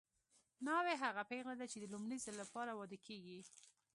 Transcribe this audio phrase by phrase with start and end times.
[0.65, 3.39] ناوې هغه پېغله ده چې د لومړي ځل لپاره واده کیږي